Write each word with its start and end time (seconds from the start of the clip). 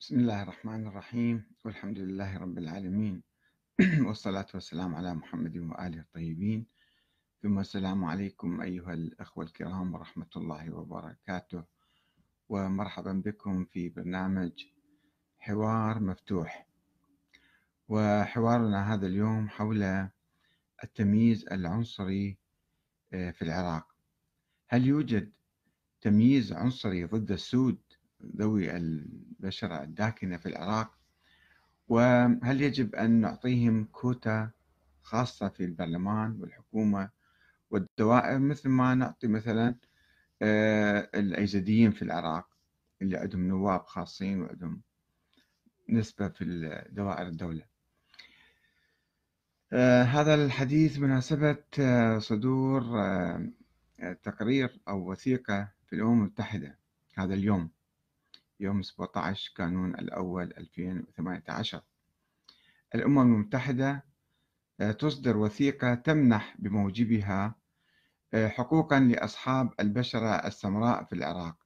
بسم 0.00 0.18
الله 0.20 0.42
الرحمن 0.42 0.86
الرحيم. 0.86 1.44
والحمد 1.64 1.98
لله 1.98 2.38
رب 2.38 2.58
العالمين. 2.58 3.22
والصلاة 4.06 4.46
والسلام 4.54 4.94
على 4.94 5.14
محمد 5.14 5.56
وآله 5.56 6.00
الطيبين. 6.00 6.66
ثم 7.42 7.58
السلام 7.58 8.04
عليكم 8.04 8.60
أيها 8.60 8.94
الأخوة 8.94 9.44
الكرام 9.44 9.94
ورحمة 9.94 10.30
الله 10.36 10.74
وبركاته. 10.74 11.64
ومرحبا 12.48 13.12
بكم 13.12 13.64
في 13.64 13.88
برنامج 13.88 14.52
حوار 15.38 16.00
مفتوح. 16.00 16.66
وحوارنا 17.88 18.94
هذا 18.94 19.06
اليوم 19.06 19.48
حول 19.48 20.08
التمييز 20.84 21.48
العنصري 21.52 22.38
آه، 23.12 23.30
في 23.30 23.42
العراق. 23.42 23.86
هل 24.68 24.86
يوجد 24.86 25.32
تمييز 26.00 26.52
عنصري 26.52 27.04
ضد 27.04 27.32
السود؟ 27.32 27.89
ذوي 28.36 28.76
البشرة 28.76 29.82
الداكنة 29.82 30.36
في 30.36 30.46
العراق 30.46 31.00
وهل 31.88 32.60
يجب 32.62 32.94
أن 32.94 33.10
نعطيهم 33.10 33.84
كوتا 33.84 34.50
خاصة 35.02 35.48
في 35.48 35.64
البرلمان 35.64 36.36
والحكومة 36.40 37.10
والدوائر 37.70 38.38
مثل 38.38 38.68
ما 38.68 38.94
نعطي 38.94 39.26
مثلا 39.26 39.74
آه، 40.42 41.10
الأيزديين 41.14 41.90
في 41.92 42.02
العراق 42.02 42.48
اللي 43.02 43.16
عندهم 43.16 43.48
نواب 43.48 43.86
خاصين 43.86 44.42
وعندهم 44.42 44.82
نسبة 45.88 46.28
في 46.28 46.44
دوائر 46.90 47.26
الدولة؟ 47.26 47.62
آه، 49.72 50.02
هذا 50.02 50.34
الحديث 50.34 50.98
مناسبة 50.98 51.64
آه، 51.80 52.18
صدور 52.18 52.82
تقرير 54.22 54.80
أو 54.88 55.10
وثيقة 55.10 55.72
في 55.86 55.96
الأمم 55.96 56.20
المتحدة 56.20 56.78
هذا 57.14 57.34
اليوم. 57.34 57.70
يوم 58.60 58.82
17 58.82 59.52
كانون 59.56 59.94
الأول 59.94 60.52
2018 60.58 61.82
الأمم 62.94 63.18
المتحدة 63.18 64.04
آه، 64.80 64.92
تصدر 64.92 65.36
وثيقة 65.36 65.94
تمنح 65.94 66.56
بموجبها 66.58 67.54
آه، 68.34 68.48
حقوقا 68.48 69.00
لأصحاب 69.00 69.70
البشرة 69.80 70.46
السمراء 70.46 71.04
في 71.04 71.12
العراق. 71.12 71.56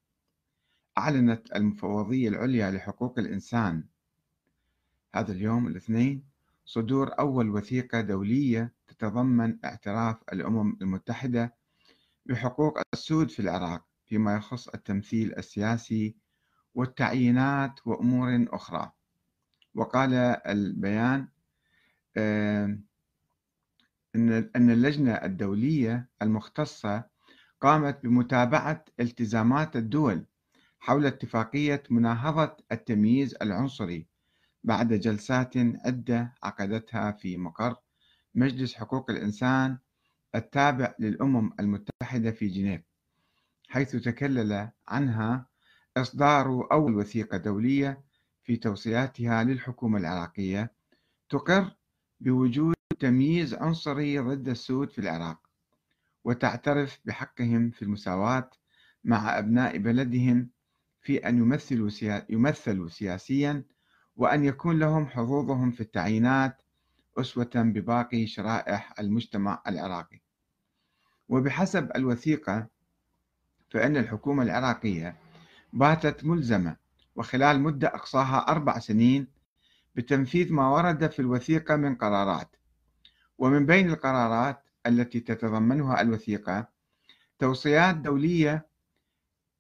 أعلنت 0.98 1.52
المفوضية 1.56 2.28
العليا 2.28 2.70
لحقوق 2.70 3.19
الإنسان. 3.19 3.84
هذا 5.14 5.32
اليوم 5.32 5.66
الاثنين 5.66 6.24
صدور 6.64 7.19
أول 7.19 7.50
وثيقة 7.50 8.00
دولية 8.00 8.72
تتضمن 8.86 9.58
اعتراف 9.64 10.16
الأمم 10.32 10.76
المتحدة 10.82 11.54
بحقوق 12.26 12.78
السود 12.92 13.30
في 13.30 13.41
العراق 13.41 13.84
فيما 14.06 14.36
يخص 14.36 14.69
التمثيل 14.69 15.38
السياسي 15.38 16.16
والتعيينات 16.75 17.86
وأمور 17.86 18.47
أخرى. 18.53 18.92
وقال 19.75 20.14
البيان 20.47 21.28
أن 24.56 24.70
اللجنة 24.70 25.12
الدولية 25.12 26.08
المختصة 26.22 27.05
قامت 27.61 28.00
بمتابعة 28.03 28.84
التزامات 29.00 29.77
الدول 29.77 30.27
حول 30.81 31.06
اتفاقية 31.06 31.83
مناهضة 31.91 32.56
التمييز 32.72 33.34
العنصري 33.42 34.06
بعد 34.64 34.92
جلسات 34.92 35.56
عدة 35.56 36.34
عقدتها 36.42 37.12
في 37.12 37.36
مقر 37.36 37.77
مجلس 38.34 38.75
حقوق 38.75 39.11
الإنسان 39.11 39.78
التابع 40.34 40.94
للأمم 40.98 41.50
المتحدة 41.61 42.31
في 42.31 42.48
جنيف 42.48 42.83
حيث 43.69 43.97
تكلل 43.97 44.70
عنها 44.88 45.47
إصدار 45.97 46.69
أول 46.73 46.95
وثيقة 46.95 47.37
دولية 47.37 48.05
في 48.45 48.56
توصياتها 48.56 49.45
للحكومة 49.45 49.98
العراقية 49.98 50.73
تقر 51.28 51.77
بوجود 52.20 52.75
تمييز 52.98 53.55
عنصري 53.55 54.19
ضد 54.19 54.48
السود 54.48 54.91
في 54.91 54.98
العراق 54.98 55.38
وتعترف 56.25 57.00
بحقهم 57.04 57.71
في 57.71 57.83
المساواة 57.83 58.50
مع 59.04 59.38
أبناء 59.38 59.78
بلدهم 59.78 60.50
في 61.00 61.28
أن 61.28 61.38
يمثلوا, 61.38 61.91
يمثلوا 62.28 62.88
سياسيا 62.88 63.65
وأن 64.16 64.44
يكون 64.44 64.78
لهم 64.78 65.06
حظوظهم 65.06 65.71
في 65.71 65.81
التعيينات 65.81 66.62
أسوة 67.19 67.50
بباقي 67.54 68.27
شرائح 68.27 69.00
المجتمع 69.00 69.62
العراقي. 69.66 70.21
وبحسب 71.28 71.91
الوثيقة 71.97 72.66
فإن 73.71 73.97
الحكومة 73.97 74.43
العراقية 74.43 75.16
باتت 75.74 76.24
ملزمة 76.24 76.76
وخلال 77.16 77.60
مدة 77.60 77.88
أقصاها 77.88 78.38
أربع 78.48 78.78
سنين 78.78 79.26
بتنفيذ 79.94 80.52
ما 80.52 80.68
ورد 80.68 81.10
في 81.10 81.18
الوثيقة 81.18 81.76
من 81.76 81.94
قرارات. 81.94 82.56
ومن 83.38 83.66
بين 83.66 83.90
القرارات 83.90 84.62
التي 84.86 85.20
تتضمنها 85.20 86.00
الوثيقة 86.00 86.68
توصيات 87.38 87.96
دولية 87.96 88.66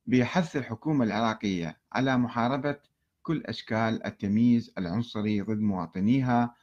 بحث 0.06 0.56
الحكومة 0.56 1.04
العراقية 1.04 1.78
على 1.92 2.16
محاربة 2.16 2.76
كل 3.22 3.42
أشكال 3.46 4.06
التمييز 4.06 4.72
العنصري 4.78 5.40
ضد 5.40 5.60
مواطنيها 5.60 6.54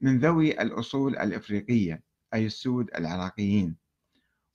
من 0.00 0.18
ذوي 0.18 0.62
الأصول 0.62 1.16
الإفريقية 1.16 2.02
أي 2.34 2.46
السود 2.46 2.90
العراقيين. 2.98 3.76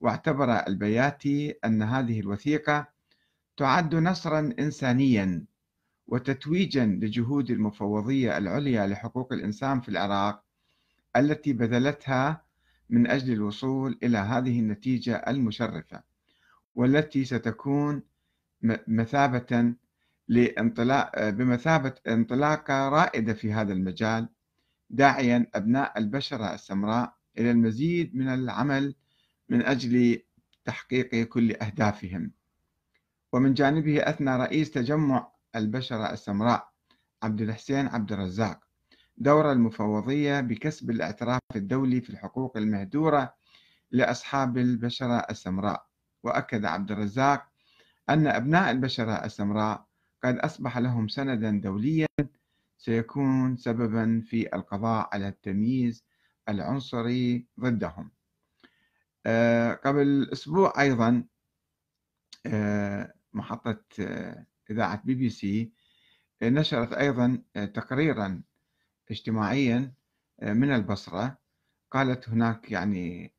واعتبر 0.01 0.67
البياتي 0.67 1.51
أن 1.65 1.81
هذه 1.81 2.19
الوثيقة 2.19 2.92
تعد 3.57 3.95
نصرا 3.95 4.53
إنسانيا 4.59 5.45
وتتويجا 6.07 6.85
لجهود 6.85 7.51
المفوضية 7.51 8.37
العليا 8.37 8.87
لحقوق 8.87 9.33
الإنسان 9.33 9.81
في 9.81 9.89
العراق 9.89 10.43
التي 11.15 11.53
بذلتها 11.53 12.45
من 12.89 13.07
أجل 13.07 13.33
الوصول 13.33 13.99
إلى 14.03 14.17
هذه 14.17 14.59
النتيجة 14.59 15.15
المشرفة 15.15 16.03
والتي 16.75 17.25
ستكون 17.25 18.03
مثابة 18.87 19.73
لانطلاق 20.27 21.29
بمثابة 21.29 21.93
انطلاقة 22.07 22.89
رائدة 22.89 23.33
في 23.33 23.53
هذا 23.53 23.73
المجال 23.73 24.29
داعيا 24.89 25.47
أبناء 25.55 25.99
البشرة 25.99 26.53
السمراء 26.53 27.13
إلى 27.37 27.51
المزيد 27.51 28.15
من 28.15 28.27
العمل 28.27 28.95
من 29.49 29.61
أجل 29.61 30.21
تحقيق 30.65 31.15
كل 31.15 31.51
أهدافهم. 31.55 32.31
ومن 33.33 33.53
جانبه 33.53 34.09
أثنى 34.09 34.35
رئيس 34.37 34.71
تجمع 34.71 35.31
البشرة 35.55 36.13
السمراء 36.13 36.69
عبد 37.23 37.41
الحسين 37.41 37.87
عبد 37.87 38.11
الرزاق 38.11 38.59
دور 39.17 39.51
المفوضية 39.51 40.41
بكسب 40.41 40.89
الاعتراف 40.89 41.39
الدولي 41.55 42.01
في 42.01 42.09
الحقوق 42.09 42.57
المهدورة 42.57 43.33
لأصحاب 43.91 44.57
البشرة 44.57 45.17
السمراء. 45.29 45.85
وأكد 46.23 46.65
عبد 46.65 46.91
الرزاق 46.91 47.45
أن 48.09 48.27
أبناء 48.27 48.71
البشرة 48.71 49.11
السمراء 49.25 49.85
قد 50.23 50.37
أصبح 50.37 50.77
لهم 50.77 51.07
سندا 51.07 51.51
دوليا 51.51 52.07
سيكون 52.77 53.57
سببا 53.57 54.21
في 54.25 54.55
القضاء 54.55 55.09
على 55.13 55.27
التمييز 55.27 56.05
العنصري 56.49 57.47
ضدهم. 57.59 58.11
آه، 59.25 59.73
قبل 59.73 60.29
أسبوع 60.33 60.73
أيضا 60.81 61.23
آه، 62.45 63.13
محطة 63.33 63.83
إذاعة 64.71 65.01
بي 65.05 65.15
بي 65.15 65.29
سي 65.29 65.71
نشرت 66.43 66.93
أيضا 66.93 67.41
تقريرا 67.73 68.43
اجتماعيا 69.11 69.93
من 70.41 70.71
البصرة. 70.71 71.37
قالت 71.91 72.29
هناك 72.29 72.71
يعني 72.71 73.33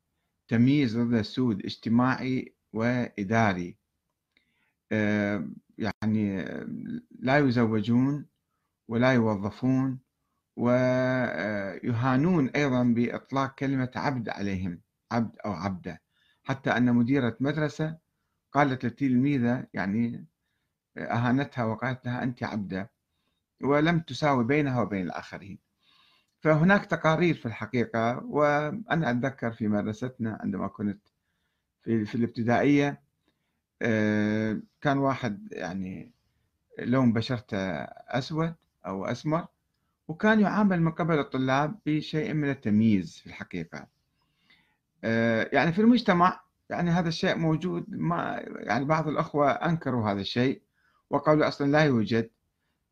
تمييز 0.49 0.99
ضد 0.99 1.15
السود 1.15 1.65
اجتماعي 1.65 2.55
وإداري. 2.72 3.77
يعني 5.78 6.44
لا 7.11 7.38
يزوجون 7.38 8.26
ولا 8.88 9.12
يوظفون 9.12 9.99
ويهانون 10.56 12.49
أيضا 12.49 12.82
بإطلاق 12.82 13.55
كلمة 13.55 13.91
عبد 13.96 14.29
عليهم 14.29 14.81
عبد 15.12 15.37
أو 15.44 15.52
عبدة. 15.52 16.02
حتى 16.44 16.70
أن 16.70 16.94
مديرة 16.94 17.37
مدرسة 17.41 18.04
قالت 18.55 18.85
للتلميذة 18.85 19.67
يعني 19.75 20.27
أهانتها 20.99 21.65
وقالت 21.65 22.06
لها 22.06 22.23
أنت 22.23 22.43
عبدة 22.43 22.91
ولم 23.62 24.01
تساوي 24.01 24.45
بينها 24.45 24.83
وبين 24.83 25.06
الآخرين. 25.06 25.59
فهناك 26.41 26.87
تقارير 26.87 27.35
في 27.35 27.47
الحقيقة 27.47 28.25
وأنا 28.25 29.11
أتذكر 29.11 29.53
في 29.53 29.69
مدرستنا 29.69 30.39
عندما 30.41 30.69
كنت 30.69 31.09
في, 31.83 32.05
في 32.05 32.15
الابتدائية 32.15 33.03
آه، 33.83 34.61
كان 34.81 34.99
واحد 34.99 35.49
يعني 35.53 36.12
لون 36.79 37.12
بشرته 37.12 37.59
أسود 37.59 38.55
أو 38.87 39.05
أسمر 39.05 39.47
وكان 40.09 40.41
يعامل 40.41 40.83
من 40.83 40.93
قبل 40.93 41.19
الطلاب 41.19 41.79
بشيء 41.87 42.33
من 42.35 42.51
التمييز 42.51 43.19
في 43.19 43.27
الحقيقة. 43.27 43.87
آه، 45.05 45.51
يعني 45.53 45.73
في 45.73 45.81
المجتمع 45.81 46.44
يعني 46.70 46.90
هذا 46.90 47.08
الشيء 47.08 47.37
موجود 47.37 47.84
ما 47.88 48.43
يعني 48.56 48.84
بعض 48.84 49.08
الأخوة 49.08 49.50
أنكروا 49.50 50.11
هذا 50.11 50.20
الشيء 50.20 50.62
وقالوا 51.11 51.49
أصلا 51.49 51.70
لا 51.70 51.84
يوجد 51.84 52.31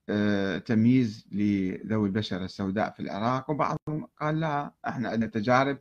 آه، 0.08 0.58
تمييز 0.58 1.26
لذوي 1.32 2.08
البشرة 2.08 2.44
السوداء 2.44 2.90
في 2.90 3.00
العراق 3.00 3.50
وبعضهم 3.50 4.08
قال 4.20 4.40
لا 4.40 4.72
إحنا 4.88 5.08
عندنا 5.08 5.26
تجارب 5.30 5.78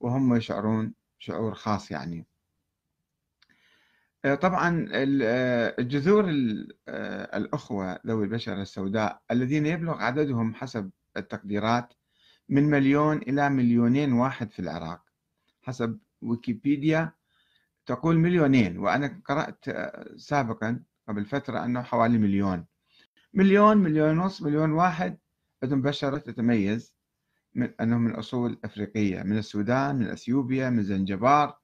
وهم 0.00 0.36
يشعرون 0.36 0.94
شعور 1.18 1.54
خاص 1.54 1.90
يعني. 1.90 2.26
آه، 4.24 4.34
طبعا 4.34 4.88
آه، 4.92 5.74
الجذور 5.78 6.24
الأخوة 7.34 7.98
ذوي 8.06 8.24
البشرة 8.24 8.62
السوداء 8.62 9.22
الذين 9.30 9.66
يبلغ 9.66 10.02
عددهم 10.02 10.54
حسب 10.54 10.90
التقديرات 11.16 11.92
من 12.48 12.70
مليون 12.70 13.16
إلى 13.16 13.50
مليونين 13.50 14.12
واحد 14.12 14.50
في 14.50 14.58
العراق 14.58 15.02
حسب 15.62 15.98
ويكيبيديا 16.22 17.12
تقول 17.86 18.18
مليونين 18.18 18.78
وأنا 18.78 19.20
قرأت 19.24 19.64
سابقا 20.16 20.82
قبل 21.08 21.26
فترة 21.26 21.64
أنه 21.64 21.82
حوالي 21.82 22.18
مليون. 22.18 22.66
مليون 23.34 23.76
مليون 23.76 24.18
ونص 24.18 24.42
مليون 24.42 24.72
واحد 24.72 25.18
عندهم 25.62 25.82
بشرة 25.82 26.18
تتميز 26.18 26.94
من 27.54 27.74
أنهم 27.80 28.00
من 28.00 28.14
أصول 28.14 28.58
أفريقية 28.64 29.22
من 29.22 29.38
السودان 29.38 29.96
من 29.96 30.06
أثيوبيا 30.06 30.70
من 30.70 30.82
زنجبار. 30.82 31.58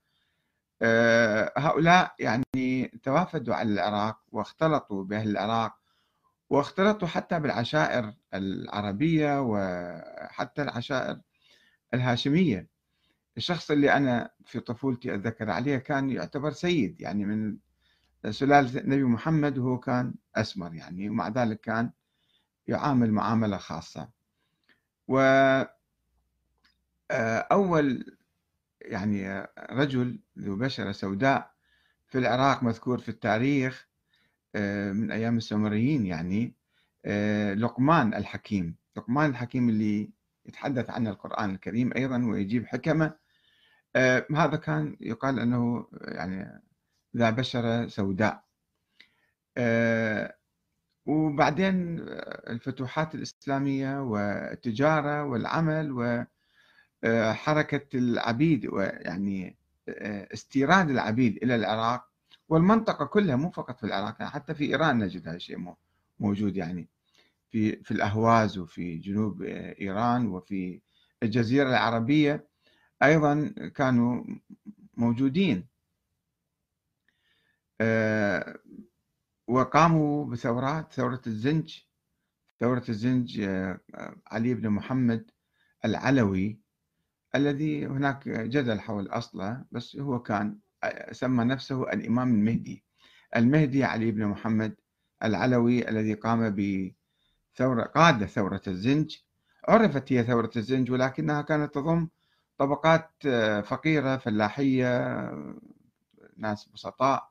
آه، 0.83 1.53
هؤلاء 1.57 2.15
يعني 2.19 3.01
توافدوا 3.03 3.55
على 3.55 3.73
العراق 3.73 4.19
واختلطوا 4.33 5.05
بأهل 5.05 5.31
العراق 5.31 5.75
واختلطوا 6.51 7.09
حتى 7.09 7.41
بالعشائر 7.41 8.15
العربية 8.35 9.41
وحتى 9.41 10.63
العشائر 10.63 11.21
الهاشمية. 11.95 12.72
الشخص 13.37 13.71
اللي 13.71 13.93
أنا 13.93 14.31
في 14.47 14.61
طفولتي 14.61 15.15
أتذكر 15.15 15.51
عليه 15.51 15.77
كان 15.77 16.11
يعتبر 16.11 16.51
سيد 16.51 17.01
يعني 17.01 17.25
من 17.25 17.57
سلالة 18.31 18.81
النبي 18.81 19.05
محمد 19.05 19.59
وهو 19.59 19.79
كان 19.79 20.15
أسمر 20.37 20.75
يعني 20.75 21.11
ومع 21.11 21.29
ذلك 21.29 21.61
كان 21.61 21.91
يعامل 22.69 23.13
معاملة 23.13 23.57
خاصة. 23.57 24.09
و 25.09 25.19
آه، 27.11 27.39
أول 27.53 28.17
يعني 28.81 29.47
رجل 29.71 30.21
ذو 30.39 30.57
بشرة 30.57 30.93
سوداء 30.93 31.53
في 32.09 32.19
العراق 32.19 32.63
مذكور 32.63 32.99
في 32.99 33.09
التاريخ 33.09 33.89
آه، 34.55 34.93
من 34.93 35.11
أيام 35.11 35.37
السومريين 35.37 36.07
يعني 36.07 36.55
آه، 37.05 37.55
لقمان 37.55 38.15
الحكيم. 38.15 38.77
لقمان 38.97 39.31
الحكيم 39.31 39.69
اللي 39.69 40.11
يتحدث 40.47 40.91
عنه 40.91 41.11
القرآن 41.11 41.51
الكريم 41.51 41.93
أيضا 41.97 42.25
ويجيب 42.25 42.67
حكمة 42.67 43.15
هذا 44.37 44.57
كان 44.57 44.97
يقال 45.01 45.39
أنه 45.41 45.87
يعني 45.93 46.63
ذا 47.17 47.31
بشرة 47.31 47.87
سوداء. 47.89 48.45
آه، 49.57 50.37
وبعدين 51.07 51.99
الفتوحات 52.49 53.15
الإسلامية 53.15 54.03
والتجارة 54.03 55.25
والعمل 55.25 55.93
وحركة 57.05 57.99
العبيد 57.99 58.67
ويعني 58.67 59.57
آه، 59.89 60.29
استيراد 60.35 60.91
العبيد 60.91 61.37
إلى 61.43 61.55
العراق. 61.55 62.09
والمنطقة 62.49 63.05
كلها 63.05 63.37
مو 63.37 63.51
فقط 63.51 63.79
في 63.79 63.87
العراق 63.87 64.17
يعني 64.21 64.31
حتى 64.31 64.55
في 64.55 64.65
إيران 64.65 64.99
نجد 64.99 65.29
هذا 65.29 65.37
الشيء 65.37 65.75
موجود 66.21 66.57
يعني. 66.57 66.89
في 67.51 67.83
في 67.83 67.91
الأهواز 67.91 68.59
وفي 68.59 68.97
جنوب 68.99 69.43
إيران 69.43 70.27
وفي 70.27 70.81
الجزيرة 71.23 71.69
العربية. 71.69 72.52
أيضا 73.03 73.55
كانوا 73.75 74.25
موجودين. 74.95 75.69
آه، 77.81 78.59
وقاموا 79.49 80.25
بثورات 80.27 80.93
ثورة 80.93 81.21
الزنج 81.27 81.79
ثورة 82.61 82.85
الزنج 82.89 83.41
آه، 83.41 83.81
علي 84.27 84.55
بن 84.55 84.69
محمد 84.69 85.31
العلوي 85.85 86.61
الذي 87.35 87.87
هناك 87.87 88.29
جدل 88.29 88.81
حول 88.81 89.09
أصله 89.09 89.65
بس 89.73 89.97
هو 89.97 90.23
كان 90.23 90.59
آه، 90.85 91.13
سمى 91.13 91.45
نفسه 91.45 91.83
الإمام 91.83 92.35
المهدي. 92.35 92.85
المهدي 93.37 93.85
علي 93.85 94.11
بن 94.11 94.27
محمد 94.27 94.77
العلوي 95.25 95.89
الذي 95.89 96.15
قام 96.15 96.57
بثورة 96.57 97.83
قاد 97.83 98.25
ثورة 98.25 98.63
الزنج. 98.67 99.17
عرفت 99.69 100.13
هي 100.13 100.25
ثورة 100.25 100.51
الزنج 100.57 100.91
ولكنها 100.91 101.43
كانت 101.43 101.75
تضم 101.75 102.09
طبقات 102.63 103.11
فقيرة 103.65 104.17
فلاحية 104.17 104.89
ناس 106.37 106.69
بسطاء 106.69 107.31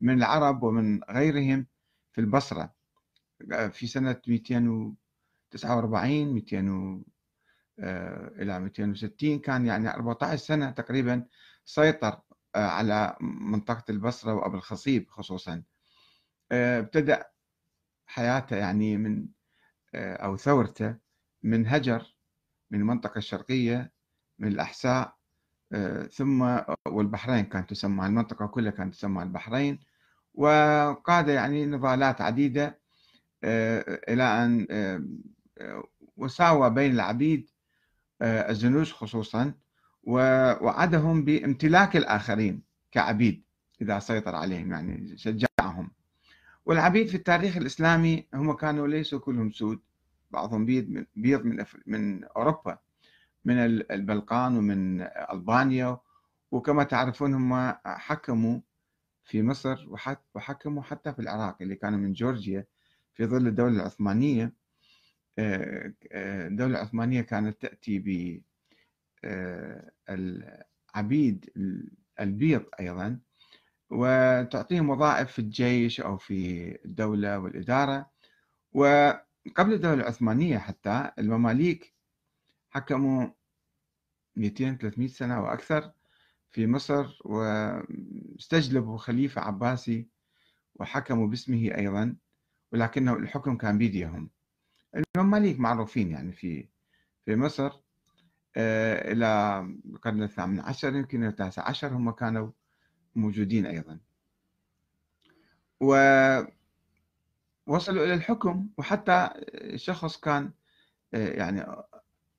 من 0.00 0.18
العرب 0.18 0.62
ومن 0.62 1.00
غيرهم 1.10 1.66
في 2.12 2.20
البصرة. 2.20 2.74
في 3.70 3.86
سنة 3.86 4.20
249 4.28 6.34
200 6.34 7.04
آه، 7.80 8.28
إلى 8.28 8.60
260 8.60 9.38
كان 9.38 9.66
يعني 9.66 9.94
14 9.94 10.36
سنة 10.36 10.70
تقريبا 10.70 11.26
سيطر 11.64 12.20
آه، 12.54 12.66
على 12.66 13.16
منطقة 13.20 13.84
البصرة 13.90 14.34
وأبو 14.34 14.56
الخصيب 14.56 15.10
خصوصا. 15.10 15.62
آه، 16.52 16.80
ابتدأ 16.80 17.26
حياته 18.06 18.56
يعني 18.56 18.96
من 18.96 19.28
أو 19.94 20.36
ثورته 20.36 20.96
من 21.42 21.66
هجر 21.66 22.16
من 22.70 22.80
المنطقة 22.80 23.18
الشرقية 23.18 23.92
من 24.42 24.48
الأحساء 24.48 25.16
ثم 26.12 26.58
والبحرين 26.88 27.44
كانت 27.44 27.70
تسمى 27.70 28.06
المنطقة 28.06 28.46
كلها 28.46 28.70
كانت 28.70 28.94
تسمى 28.94 29.22
البحرين 29.22 29.80
وقاد 30.34 31.28
يعني 31.28 31.66
نضالات 31.66 32.20
عديدة 32.20 32.78
آه، 33.44 34.00
إلى 34.08 34.22
أن 34.22 34.66
آه، 34.70 35.84
وساوى 36.16 36.70
بين 36.70 36.92
العبيد 36.92 37.50
آه، 38.22 38.50
الزنوج 38.50 38.92
خصوصا 38.92 39.54
ووعدهم 40.02 41.24
بامتلاك 41.24 41.96
الآخرين 41.96 42.62
كعبيد 42.92 43.44
إذا 43.82 43.98
سيطر 43.98 44.34
عليهم 44.34 44.72
يعني 44.72 45.16
شجعهم. 45.16 45.90
والعبيد 46.66 47.08
في 47.08 47.16
التاريخ 47.16 47.56
الإسلامي 47.56 48.26
هم 48.34 48.52
كانوا 48.52 48.88
ليسوا 48.88 49.18
كلهم 49.18 49.50
سود 49.50 49.80
بعضهم 50.30 50.66
بيض 50.66 50.88
من, 50.88 51.06
بيض 51.16 51.44
من, 51.44 51.64
من 51.86 52.24
أوروبا. 52.24 52.78
من 53.44 53.58
البلقان 53.90 54.56
ومن 54.56 55.00
ألبانيا 55.02 55.98
وكما 56.50 56.84
تعرفون 56.84 57.34
هم 57.34 57.74
حكموا 57.86 58.60
في 59.24 59.42
مصر 59.42 59.86
وحكموا 60.34 60.82
حتى 60.82 61.12
في 61.12 61.18
العراق 61.18 61.56
اللي 61.62 61.74
كانوا 61.74 61.98
من 61.98 62.12
جورجيا 62.12 62.66
في 63.14 63.26
ظل 63.26 63.46
الدولة 63.46 63.76
العثمانية. 63.76 64.52
آه، 65.38 65.92
آه، 66.12 66.46
الدولة 66.48 66.70
العثمانية 66.76 67.20
كانت 67.20 67.62
تأتي 67.62 67.98
ب 67.98 68.42
آه، 69.24 69.90
العبيد 70.10 71.50
البيض 72.20 72.64
أيضا 72.80 73.20
وتعطيهم 73.90 74.90
وظائف 74.90 75.32
في 75.32 75.38
الجيش 75.38 76.00
أو 76.00 76.16
في 76.16 76.68
الدولة 76.84 77.38
والإدارة. 77.38 78.10
وقبل 78.72 79.72
الدولة 79.72 79.94
العثمانية 79.94 80.58
حتى 80.58 81.10
المماليك 81.18 81.91
حكموا 82.72 83.28
200 84.36 84.78
300 84.78 85.08
سنة 85.08 85.42
وأكثر 85.42 85.92
في 86.50 86.66
مصر 86.66 87.18
واستجلبوا 87.24 88.98
خليفة 88.98 89.40
عباسي 89.40 90.08
وحكموا 90.74 91.26
باسمه 91.26 91.74
أيضا 91.78 92.16
ولكنه 92.72 93.16
الحكم 93.16 93.56
كان 93.56 93.78
بيديهم. 93.78 94.30
المماليك 95.16 95.60
معروفين 95.60 96.10
يعني 96.10 96.32
في 96.32 96.68
في 97.24 97.36
مصر. 97.36 97.82
آه، 98.56 99.12
إلى 99.12 99.60
القرن 99.86 100.22
الثامن 100.22 100.60
عشر 100.60 100.96
يمكن 100.96 101.24
التاسع 101.24 101.68
عشر 101.68 101.88
هم 101.88 102.10
كانوا 102.10 102.50
موجودين 103.14 103.66
أيضا. 103.66 104.00
ووصلوا 105.80 106.54
إلى 108.04 108.14
الحكم 108.14 108.68
وحتى 108.78 109.30
شخص 109.76 110.16
كان 110.16 110.50
آه، 111.14 111.28
يعني 111.28 111.66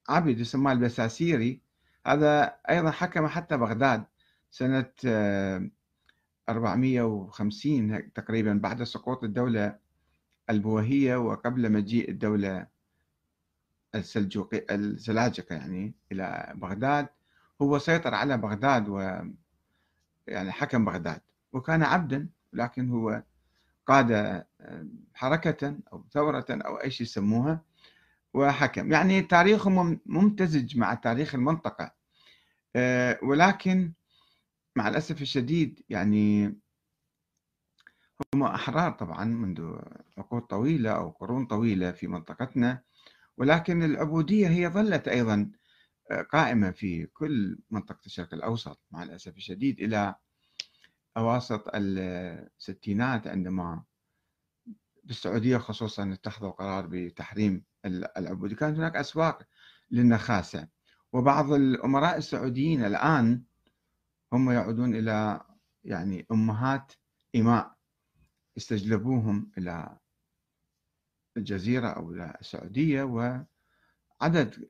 عبد 0.10 0.40
يسمى 0.40 0.72
البساسيري 0.72 1.62
هذا 2.08 2.56
أيضا 2.70 2.92
حكم 2.92 3.28
حتى 3.28 3.58
بغداد 3.58 4.04
سنة 4.52 4.92
450 6.50 7.94
آه، 7.94 8.00
تقريبا 8.16 8.54
بعد 8.54 8.84
سقوط 8.84 9.24
الدولة 9.24 9.78
البويهية 10.50 11.16
وقبل 11.16 11.72
مجيء 11.72 12.10
الدولة 12.10 12.68
السلجوقي 13.96 14.66
السلاجقة 14.72 15.56
يعني 15.56 15.94
إلى 16.12 16.54
بغداد. 16.56 17.08
هو 17.62 17.80
سيطر 17.80 18.14
على 18.14 18.38
بغداد 18.38 18.90
و 18.90 19.00
يعني 20.28 20.52
حكم 20.52 20.86
بغداد. 20.86 21.22
وكان 21.54 21.84
عبدا 21.84 22.30
لكن 22.54 22.90
هو 22.90 23.24
قاد 23.88 24.12
آه، 24.12 24.46
حركة 25.14 25.78
أو 25.94 26.06
ثورة 26.12 26.46
أو 26.52 26.76
أي 26.76 26.92
شيء 26.92 27.08
يسموها. 27.08 27.62
وحكم. 28.34 28.92
يعني 28.92 29.22
تاريخهم 29.22 30.00
ممتزج 30.06 30.78
مع 30.78 30.94
تاريخ 30.94 31.36
المنطقة. 31.36 31.92
آه، 32.76 33.20
ولكن 33.24 33.94
مع 34.76 34.88
الأسف 34.88 35.22
الشديد 35.22 35.84
يعني 35.90 36.46
هم 38.36 38.44
أحرار 38.44 38.92
طبعا 38.92 39.26
منذ 39.26 39.76
عقود 40.18 40.42
طويلة 40.42 40.92
أو 40.92 41.10
قرون 41.10 41.46
طويلة 41.46 41.92
في 41.92 42.08
منطقتنا. 42.08 42.84
ولكن 43.38 43.84
العبودية 43.84 44.48
هي 44.48 44.68
ظلت 44.70 45.08
أيضا 45.08 45.52
قائمة 46.30 46.72
في 46.72 47.06
كل 47.06 47.60
منطقة 47.70 48.02
الشرق 48.06 48.34
الأوسط 48.34 48.82
مع 48.92 49.04
الأسف 49.04 49.38
الشديد 49.38 49.80
إلى 49.80 50.16
أواسط 51.18 51.64
الستينات 51.74 53.28
عندما 53.28 53.84
بالسعودية 55.04 55.58
خصوصا 55.58 56.14
اتخذوا 56.14 56.52
قرار 56.52 56.88
بتحريم 56.92 57.64
العبودية 58.18 58.56
كانت 58.56 58.78
هناك 58.78 58.96
أسواق 58.96 59.44
للنخاسة 59.92 60.68
وبعض 61.14 61.52
الأمراء 61.52 62.18
السعوديين 62.18 62.86
الآن 62.86 63.44
هم 64.34 64.52
يعودون 64.52 64.96
إلى 64.96 65.42
يعني 65.84 66.26
أمهات 66.32 66.94
إماء 67.36 67.76
استجلبوهم 68.58 69.52
إلى 69.58 69.98
الجزيرة 71.38 71.88
أو 71.88 72.12
إلى 72.12 72.38
السعودية 72.42 73.04
وعدد 73.04 74.68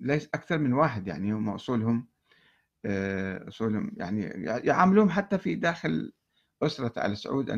ليس 0.00 0.28
أكثر 0.34 0.58
من 0.58 0.72
واحد 0.72 1.06
يعني 1.06 1.32
هم 1.32 1.48
أصولهم 1.48 2.08
آه، 2.84 3.48
أصولهم 3.48 3.92
يعني 3.96 4.20
يعاملون 4.66 5.10
حتى 5.10 5.38
في 5.38 5.54
داخل 5.54 6.12
أسرة 6.62 7.06
آل 7.06 7.18
سعود 7.18 7.50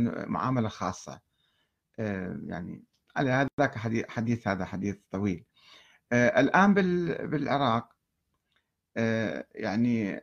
خاصة. 0.69 1.13
آه، 1.13 1.24
يعني 1.99 2.85
على 3.17 3.31
هذاك 3.31 3.79
حديث 4.09 4.49
هذا 4.49 4.65
حديث 4.65 4.97
طويل. 5.11 5.45
آه، 6.13 6.41
الآن 6.41 6.75
بالعراق 6.75 7.95
يعني 9.55 10.21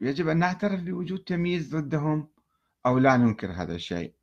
يجب 0.00 0.28
أن 0.28 0.36
نعترف 0.36 0.80
بوجود 0.80 1.18
تمييز 1.18 1.76
ضدهم 1.76 2.28
أو 2.86 2.98
لا 2.98 3.16
ننكر 3.16 3.52
هذا 3.52 3.74
الشيء. 3.74 4.14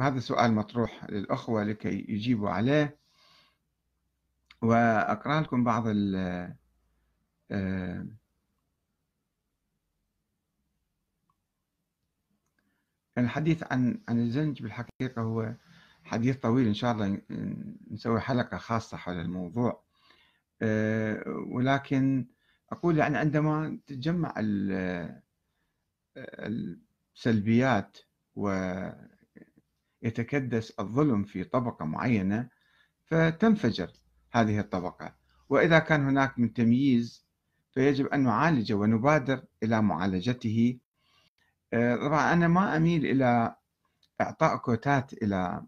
هذا 0.00 0.18
سؤال 0.18 0.52
مطروح 0.52 1.04
للأخوة 1.10 1.64
لكي 1.64 2.06
يجيبوا 2.08 2.50
عليه. 2.50 2.98
وأقرأ 4.62 5.40
لكم 5.40 5.64
بعض 5.64 5.84
آه، 13.18 13.20
الحديث 13.20 13.62
عن 13.72 14.00
عن 14.08 14.18
الزنج 14.18 14.62
بالحقيقة 14.62 15.22
هو 15.22 15.54
حديث 16.04 16.36
طويل 16.36 16.66
إن 16.66 16.74
شاء 16.74 16.92
الله 16.92 17.20
نسوي 17.90 18.20
حلقة 18.20 18.56
خاصة 18.58 18.96
حول 18.96 19.20
الموضوع. 19.20 19.84
آه، 20.62 21.24
ولكن 21.52 22.26
أقول 22.72 22.98
يعني 22.98 23.18
عندما 23.18 23.78
تتجمع 23.86 24.34
السلبيات 27.16 27.98
ويتكدس 30.04 30.70
الظلم 30.80 31.24
في 31.24 31.44
طبقة 31.44 31.84
معينة 31.84 32.48
فتنفجر 33.04 33.92
هذه 34.32 34.60
الطبقة 34.60 35.16
وإذا 35.48 35.78
كان 35.78 36.00
هناك 36.08 36.38
من 36.38 36.52
تمييز 36.52 37.26
فيجب 37.72 38.06
أن 38.06 38.24
نعالجه 38.24 38.74
ونبادر 38.74 39.44
إلى 39.62 39.82
معالجته 39.82 40.78
طبعا 41.72 42.32
أنا 42.32 42.48
ما 42.48 42.76
أميل 42.76 43.06
إلى 43.06 43.56
إعطاء 44.20 44.56
كوتات 44.56 45.12
إلى 45.12 45.62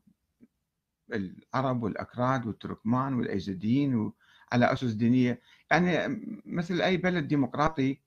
العرب 1.12 1.82
والأكراد 1.82 2.46
والتركمان 2.46 3.14
والأيزيديين 3.14 4.12
على 4.52 4.72
أسس 4.72 4.92
دينية. 4.92 5.40
يعني 5.70 6.20
مثل 6.46 6.80
أي 6.82 6.96
بلد 6.96 7.28
ديمقراطي 7.28 8.00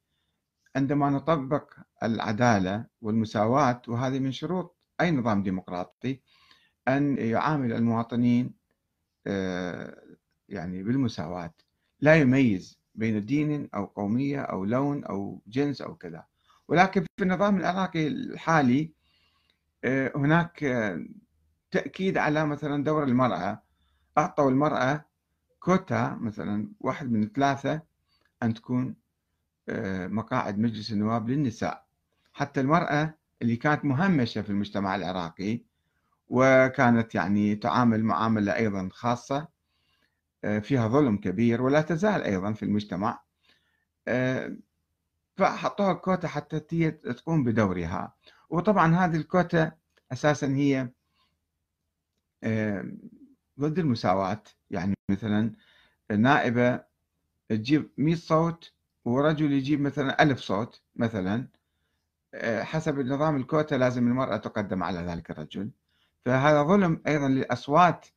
عندما 0.76 1.10
نطبق 1.10 1.74
العدالة 2.04 2.86
والمساواة 3.02 3.82
وهذه 3.88 4.20
من 4.20 4.32
شروط 4.32 4.76
أي 5.02 5.12
نظام 5.12 5.44
ديمقراطي 5.44 6.20
أن 6.88 7.18
يعامل 7.18 7.74
المواطنين 7.74 8.54
آه، 9.28 10.04
يعني 10.50 10.84
بالمساواة. 10.84 11.54
لا 12.00 12.16
يميز 12.16 12.80
بين 12.96 13.26
دين 13.26 13.70
أو 13.76 13.86
قومية 13.86 14.42
أو 14.42 14.66
لون 14.66 15.04
أو 15.04 15.42
جنس 15.48 15.82
أو 15.82 15.96
كذا. 15.96 16.31
ولكن 16.72 17.06
في 17.18 17.24
النظام 17.24 17.58
العراقي 17.58 18.08
الحالي 18.08 18.94
آه، 19.84 20.12
هناك 20.16 20.64
آه، 20.64 21.06
تأكيد 21.72 22.18
على 22.18 22.46
مثلا 22.46 22.84
دور 22.84 23.04
المرأة. 23.04 23.64
أعطوا 24.18 24.50
المرأة 24.50 25.06
كوتا 25.60 26.18
مثلا 26.22 26.72
واحد 26.80 27.12
من 27.12 27.30
ثلاثة 27.30 27.82
أن 28.44 28.54
تكون 28.54 28.96
آه، 29.70 30.08
مقاعد 30.08 30.60
مجلس 30.60 30.92
النواب 30.92 31.30
للنساء. 31.30 31.86
حتى 32.34 32.62
المرأة 32.62 33.14
اللي 33.42 33.56
كانت 33.56 33.86
مهمشة 33.86 34.42
في 34.42 34.50
المجتمع 34.50 34.96
العراقي 34.96 35.62
وكانت 36.28 37.16
يعني 37.16 37.56
تعامل 37.56 38.04
معاملة 38.04 38.56
أيضا 38.56 38.90
خاصة 38.92 39.48
فيها 40.62 40.88
ظلم 40.88 41.18
كبير 41.18 41.62
ولا 41.62 41.82
تزال 41.82 42.24
أيضا 42.24 42.54
في 42.54 42.64
المجتمع 42.64 43.20
فحطوها 45.42 45.94
كوتا 45.94 46.28
حتى 46.28 46.60
تقوم 46.92 47.44
بدورها. 47.44 48.14
وطبعا 48.50 48.96
هذه 48.96 49.16
الكوتا 49.16 49.72
أساسا 50.12 50.48
هي 50.48 50.90
آه، 52.44 52.92
ضد 53.60 53.80
المساواة. 53.80 54.44
يعني 54.72 54.96
مثلا 55.12 55.56
نائبة 56.12 56.84
تجيب 57.50 57.92
100 57.98 58.16
صوت 58.16 58.74
ورجل 59.06 59.52
يجيب 59.52 59.82
مثلا 59.82 60.24
ألف 60.24 60.40
صوت 60.40 60.82
مثلا 60.96 61.48
حسب 62.44 63.00
النظام 63.00 63.36
الكوتا 63.36 63.76
لازم 63.76 64.08
المرأة 64.08 64.38
تقدم 64.38 64.84
على 64.84 65.00
ذلك 65.00 65.32
الرجل. 65.32 65.72
فهذا 66.26 66.64
ظلم 66.64 67.02
أيضا 67.08 67.28
للأصوات 67.28 68.08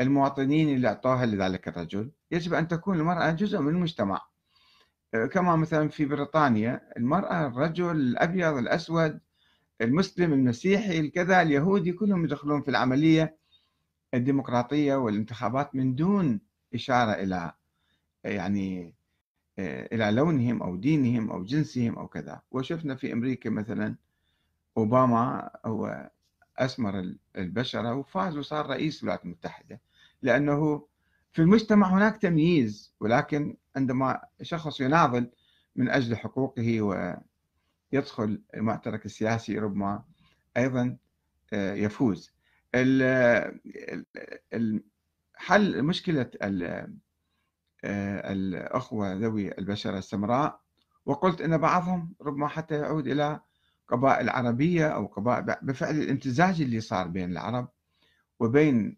المواطنين 0.00 0.76
اللي 0.76 0.88
أعطوها 0.88 1.26
لذلك 1.26 1.68
الرجل. 1.68 2.10
يجب 2.30 2.54
أن 2.54 2.68
تكون 2.68 2.98
المرأة 3.00 3.30
جزء 3.30 3.58
من 3.58 3.68
المجتمع. 3.68 4.16
آه، 4.16 4.37
كما 5.12 5.56
مثلا 5.56 5.88
في 5.88 6.04
بريطانيا 6.04 6.80
المرأة 6.96 7.46
الرجل 7.46 7.90
الأبيض 7.90 8.56
الأسود 8.56 9.20
المسلم 9.80 10.32
المسيحي 10.32 11.00
الكذا 11.00 11.42
اليهودي 11.42 11.92
كلهم 11.92 12.24
يدخلون 12.24 12.62
في 12.62 12.68
العملية 12.70 13.36
الديمقراطية 14.14 14.94
والانتخابات 14.94 15.74
من 15.74 15.94
دون 15.94 16.40
إشارة 16.74 17.12
إلى 17.12 17.52
يعني 18.24 18.94
إلى 19.58 20.10
لونهم 20.10 20.62
أو 20.62 20.76
دينهم 20.76 21.30
أو 21.30 21.44
جنسهم 21.44 21.98
أو 21.98 22.08
كذا. 22.08 22.42
وشفنا 22.50 22.94
في 22.94 23.12
أمريكا 23.12 23.50
مثلا 23.50 23.96
أوباما 24.76 25.50
هو 25.66 26.10
أسمر 26.58 27.14
البشرة 27.36 27.94
وفاز 27.94 28.36
وصار 28.36 28.66
رئيس 28.66 29.02
الولايات 29.02 29.24
المتحدة 29.24 29.80
لأنه 30.22 30.86
في 31.32 31.42
المجتمع 31.42 31.94
هناك 31.94 32.16
تمييز 32.16 32.94
ولكن 33.00 33.56
عندما 33.76 34.20
شخص 34.42 34.80
يناضل 34.80 35.30
من 35.76 35.90
أجل 35.90 36.16
حقوقه 36.16 36.82
ويدخل 37.92 38.42
المعترك 38.54 39.06
السياسي 39.06 39.58
ربما 39.58 40.04
أيضا 40.56 40.96
آه، 41.52 41.74
يفوز. 41.74 42.32
حل 45.34 45.82
مشكلة 45.82 46.30
آه، 47.84 48.32
الأخوة 48.32 49.12
ذوي 49.12 49.58
البشرة 49.58 49.98
السمراء 49.98 50.60
وقلت 51.06 51.40
أن 51.40 51.58
بعضهم 51.58 52.14
ربما 52.22 52.48
حتى 52.48 52.74
يعود 52.74 53.06
إلى 53.08 53.40
قبائل 53.88 54.30
عربية 54.30 54.88
أو 54.88 55.06
قبائل 55.06 55.56
بفعل 55.62 55.98
الامتزاج 55.98 56.60
اللي 56.62 56.80
صار 56.80 57.08
بين 57.08 57.30
العرب 57.32 57.68
وبين 58.40 58.96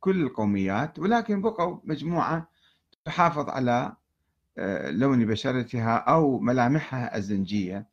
كل 0.00 0.22
القوميات 0.22 0.98
ولكن 0.98 1.42
بقوا 1.42 1.80
مجموعة 1.84 2.50
تحافظ 3.04 3.48
على 3.48 3.96
آه، 4.58 4.90
لون 4.90 5.26
بشرتها 5.26 5.96
أو 5.96 6.38
ملامحها 6.38 7.16
الزنجية. 7.16 7.88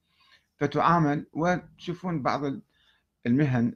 فتعامل 0.58 1.28
وتشوفون 1.34 2.22
بعض 2.22 2.42
المهن 3.26 3.74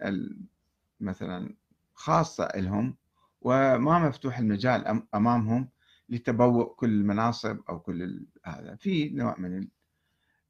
مثلا 1.00 1.56
خاصة 1.94 2.52
لهم 2.56 2.96
وما 3.42 4.00
مفتوح 4.00 4.40
المجال 4.40 5.04
أمامهم 5.16 5.70
لتبوء 6.10 6.74
كل 6.76 6.90
المناصب 6.90 7.60
أو 7.70 7.80
كل 7.80 8.26
هذا 8.46 8.76
في 8.76 9.10
نوع 9.10 9.36
من 9.40 9.68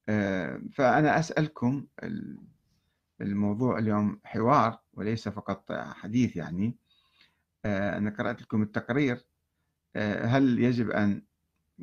آه، 0.10 0.62
فأنا 0.74 1.20
أسألكم 1.20 1.86
الموضوع 3.22 3.80
اليوم 3.80 4.20
حوار 4.24 4.80
وليس 4.94 5.30
فقط 5.30 5.72
حديث 5.72 6.36
يعني. 6.36 6.76
أنا 7.66 8.10
قرأت 8.10 8.42
لكم 8.42 8.62
التقرير. 8.62 9.26
آه، 9.96 10.26
هل 10.26 10.60
يجب 10.60 10.92
أن 10.92 11.22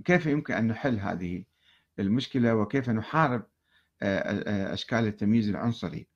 كيف 0.05 0.27
يمكن 0.27 0.55
أن 0.55 0.67
نحل 0.67 0.99
هذه 1.01 1.45
المشكلة 1.99 2.55
وكيف 2.55 2.91
نحارب 2.91 3.47
أشكال 4.03 5.07
التمييز 5.07 5.49
العنصري؟ 5.49 6.07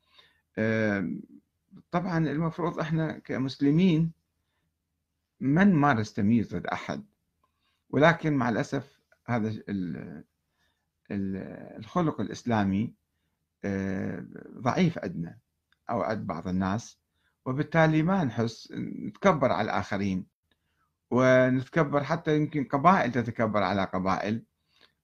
طبعا 1.90 2.18
المفروض 2.18 2.78
إحنا 2.78 3.18
كمسلمين 3.18 4.12
ما 5.40 5.64
نمارس 5.64 6.12
تمييز 6.12 6.54
ضد 6.54 6.66
أحد. 6.66 7.04
ولكن 7.90 8.32
مع 8.32 8.48
الأسف 8.48 9.00
هذا 9.26 9.62
الخلق 11.78 12.20
الإسلامي 12.20 12.94
آه، 13.64 14.26
ضعيف 14.58 14.98
عندنا 14.98 15.38
أو 15.90 16.02
عند 16.02 16.26
بعض 16.26 16.48
الناس. 16.48 16.99
وبالتالي 17.46 18.02
ما 18.02 18.24
نحس 18.24 18.72
نتكبر 19.06 19.52
على 19.52 19.64
الآخرين 19.64 20.26
ونتكبر 21.10 22.04
حتى 22.04 22.36
يمكن 22.36 22.64
قبائل 22.64 23.12
تتكبر 23.12 23.62
على 23.62 23.84
قبائل 23.84 24.44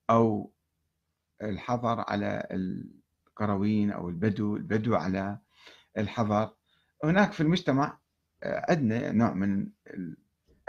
أو 0.09 0.51
الحظر 1.41 2.05
على 2.07 2.47
القرويين 2.51 3.91
أو 3.91 4.09
البدو 4.09 4.55
البدو 4.55 4.95
على 4.95 5.39
الحظر. 5.97 6.53
هناك 7.03 7.31
في 7.31 7.41
المجتمع 7.41 7.99
آه، 8.43 8.65
عندنا 8.69 9.11
نوع 9.11 9.33
من 9.33 9.69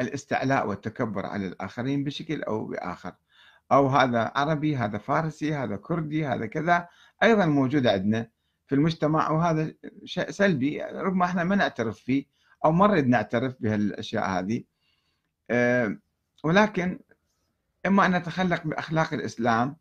الاستعلاء 0.00 0.68
والتكبر 0.68 1.26
على 1.26 1.46
الآخرين 1.46 2.04
بشكل 2.04 2.42
أو 2.42 2.66
بآخر. 2.66 3.14
أو 3.72 3.87
هذا 3.88 4.32
عربي 4.37 4.76
هذا 4.76 4.98
فارسي 4.98 5.54
هذا 5.54 5.76
كردي 5.76 6.26
هذا 6.26 6.46
كذا 6.46 6.88
أيضا 7.22 7.46
موجود 7.46 7.87
عندنا. 7.87 8.30
في 8.68 8.75
المجتمع 8.75 9.30
وهذا 9.30 9.75
شيء 10.04 10.30
سلبي 10.30 10.82
ربما 10.82 11.25
إحنا 11.25 11.44
ما 11.44 11.56
نعترف 11.56 11.98
فيه 11.98 12.25
أو 12.64 12.72
ما 12.72 12.87
نريد 12.87 13.06
نعترف 13.06 13.56
بهالأشياء 13.60 14.28
هذه. 14.30 14.64
ولكن 16.44 17.00
إما 17.87 18.06
أن 18.06 18.16
نتخلق 18.16 18.66
بأخلاق 18.66 19.12
الإسلام 19.14 19.76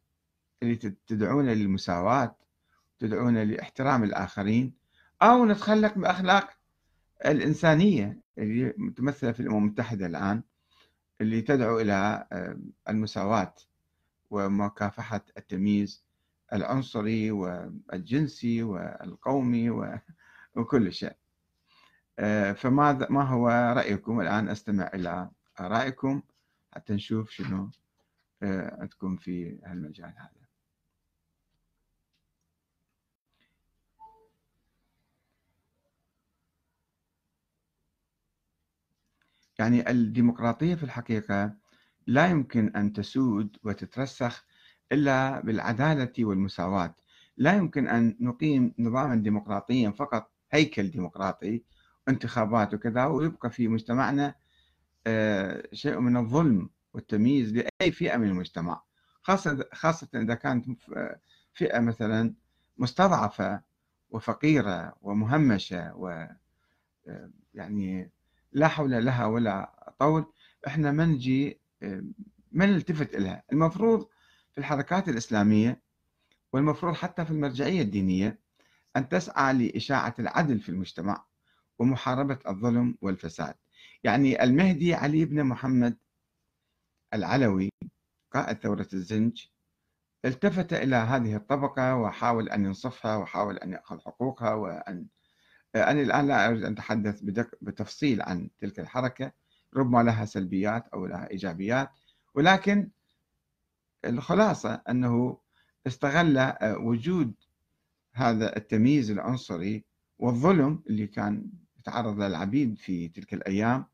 اللي 0.63 0.75
تدعونا 1.08 1.51
للمساواة 1.51 2.36
تدعونا 3.00 3.46
لإحترام 3.46 4.03
الآخرين 4.03 4.74
أو 5.22 5.46
نتخلق 5.46 5.98
بأخلاق 5.98 6.50
الإنسانية 7.25 8.20
اللي 8.38 8.74
متمثلة 8.77 9.32
في 9.32 9.39
الأمم 9.39 9.58
المتحدة 9.58 10.06
الآن 10.06 10.44
اللي 11.22 11.41
تدعو 11.41 11.79
إلى 11.79 12.27
آه، 12.32 12.58
المساواة 12.89 13.56
ومكافحة 14.29 15.25
التمييز 15.38 16.07
العنصري 16.54 17.32
والجنسي 17.32 18.63
والقومي 18.63 19.70
وكل 20.56 20.94
شيء. 20.94 21.16
آه، 22.20 22.54
فما 22.54 23.08
ما 23.10 23.24
هو 23.24 23.50
رأيكم 23.77 24.22
الآن؟ 24.22 24.50
أستمع 24.50 24.92
إلى 24.94 25.30
آرائكم 25.60 26.22
حتى 26.74 26.94
نشوف 26.94 27.30
شنو 27.32 27.72
آه، 28.44 28.77
عندكم 28.82 29.18
في 29.18 29.60
هالمجال 29.66 30.13
هذا. 30.18 30.48
يعني 39.60 39.89
الديمقراطية 39.92 40.75
في 40.75 40.84
الحقيقة 40.84 41.54
لا 42.08 42.27
يمكن 42.27 42.75
أن 42.75 42.94
تسود 42.94 43.58
وتترسخ 43.63 44.46
إلا 44.91 45.39
بالعدالة 45.39 46.25
والمساواة. 46.25 46.96
لا 47.38 47.53
يمكن 47.56 47.88
أن 47.88 48.15
نقيم 48.20 48.74
نظاما 48.79 49.15
ديمقراطيا 49.15 49.89
فقط 49.91 50.32
هيكل 50.51 50.91
ديمقراطي 50.91 51.63
انتخابات 52.10 52.74
وكذا 52.74 53.06
ويبقى 53.06 53.50
في 53.51 53.67
مجتمعنا 53.67 54.36
آه، 55.08 55.63
شيء 55.74 56.00
من 56.00 56.17
الظلم 56.17 56.70
والتمييز 56.94 57.53
لأي 57.53 57.91
فئة 57.91 58.17
من 58.17 58.27
المجتمع. 58.27 58.82
خاصة 59.22 59.65
خاصة 59.74 60.08
إذا 60.15 60.34
كانت 60.34 60.65
فئة 61.53 61.79
مثلا 61.79 62.34
مستضعفة 62.77 63.62
وفقيرة 64.10 64.94
ومهمشة 65.01 65.96
و 65.96 66.27
آه، 67.08 67.32
يعني 67.53 68.12
لا 68.51 68.67
حول 68.67 69.06
لها 69.06 69.25
ولا 69.25 69.74
طول 70.00 70.25
إحنا 70.67 70.91
ما 70.91 71.06
نجي 71.06 71.60
ما 72.51 72.65
نلتفت 72.65 73.15
لها 73.15 73.44
المفروض 73.51 74.08
في 74.58 74.62
الحركات 74.62 75.10
الإسلامية 75.10 75.82
والمفروض 76.54 76.94
حتى 76.96 77.26
في 77.26 77.32
المرجعية 77.32 77.82
الدينية 77.82 78.40
أن 78.96 79.10
تسعى 79.10 79.54
لإشاعة 79.54 80.16
العدل 80.20 80.60
في 80.60 80.70
المجتمع 80.70 81.26
ومحاربة 81.80 82.40
الظلم 82.48 82.98
والفساد. 83.02 83.56
يعني 84.04 84.44
المهدي 84.44 84.94
علي 84.94 85.26
بن 85.26 85.44
محمد 85.44 85.98
العلوي 87.13 87.70
قائد 88.34 88.58
ثورة 88.58 88.88
الزنج 88.93 89.46
التفت 90.26 90.74
إلى 90.74 90.96
هذه 90.96 91.36
الطبقة 91.36 91.96
وحاول 91.96 92.50
أن 92.50 92.65
ينصفها 92.65 93.15
وحاول 93.15 93.58
أن 93.58 93.72
يأخذ 93.72 94.00
حقوقها 94.00 94.54
وأن 94.54 95.08
أنا 95.76 96.02
الآن 96.02 96.28
لا 96.28 96.48
أريد 96.48 96.63
أن 96.63 96.74
أتحدث 96.74 97.22
بتفصيل 97.62 98.22
عن 98.22 98.50
تلك 98.60 98.80
الحركة 98.80 99.32
ربما 99.76 100.04
لها 100.04 100.26
سلبيات 100.26 100.88
أو 100.88 101.06
لها 101.06 101.32
إيجابيات 101.32 101.89
ولكن 102.36 102.89
الخلاصة 104.05 104.81
أنه 104.89 105.38
استغل 105.88 106.38
آه، 106.38 106.77
وجود 106.77 107.33
هذا 108.13 108.57
التمييز 108.57 109.12
العنصري 109.12 109.83
والظلم 110.19 110.83
اللي 110.89 111.07
كان 111.07 111.49
يتعرض 111.79 112.21
للعبيد 112.21 112.77
في 112.77 113.07
تلك 113.07 113.33
الأيام 113.33 113.86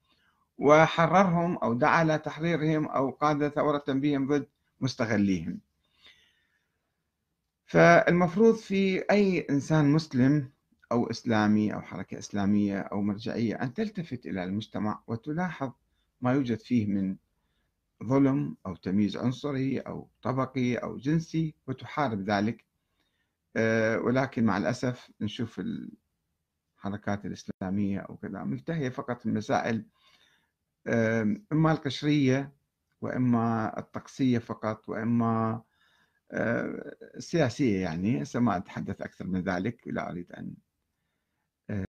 وحررهم 0.58 1.58
أو 1.58 1.74
دعا 1.74 2.02
إلى 2.02 2.18
تحريرهم 2.18 2.86
أو 2.86 3.10
قاد 3.10 3.48
ثورة 3.48 3.84
بهم 3.88 4.28
ضد 4.28 4.48
مستغليهم. 4.82 5.60
فالمفروض 7.66 8.56
في 8.56 9.00
أي 9.12 9.40
إنسان 9.50 9.92
مسلم 9.92 10.50
أو 10.92 11.10
إسلامي 11.10 11.74
أو 11.74 11.82
حركة 11.82 12.20
إسلامية 12.20 12.80
أو 12.80 13.02
مرجعية 13.02 13.56
أن 13.56 13.74
تلتفت 13.74 14.26
إلى 14.26 14.44
المجتمع 14.44 15.04
وتلاحظ 15.08 15.72
ما 16.22 16.34
يوجد 16.34 16.60
فيه 16.60 16.86
من 16.86 17.16
ظلم 18.04 18.58
أو 18.66 18.76
تمييز 18.76 19.18
عنصري 19.18 19.80
أو 19.80 20.10
طبقي 20.22 20.76
أو 20.76 20.98
جنسي 20.98 21.56
وتحارب 21.68 22.30
ذلك. 22.30 22.66
آه، 23.56 24.00
ولكن 24.00 24.46
مع 24.46 24.58
الأسف 24.58 25.12
نشوف 25.22 25.62
الحركات 26.84 27.26
الإسلامية 27.26 28.00
أو 28.00 28.18
كذا 28.18 28.44
ملتهية 28.44 28.90
فقط 28.90 29.26
المسائل 29.26 29.86
إما 31.52 31.72
القشرية 31.72 32.54
وإما 33.02 33.80
الطقسية 33.80 34.40
فقط 34.40 34.90
وإما 34.90 35.62
السياسية 37.16 37.78
آه، 37.78 37.82
يعني. 37.82 38.22
هسه 38.24 38.40
ما 38.40 38.58
أتحدث 38.58 39.02
أكثر 39.02 39.28
من 39.28 39.42
ذلك 39.42 39.88
لا 39.88 40.10
أريد 40.10 40.32
أن 40.32 40.54